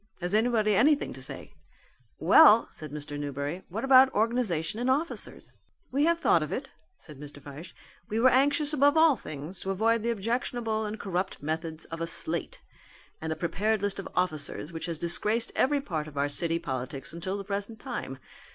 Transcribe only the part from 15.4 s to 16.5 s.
every part of our